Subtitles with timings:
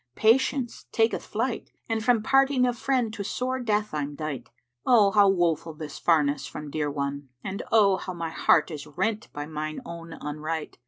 [0.15, 4.49] Patience taketh flight: * And from parting of friend to sore death I'm dight:
[4.83, 8.87] O how woeful this farness from dear one, and oh * How my heart is
[8.87, 10.77] rent by mine own unright!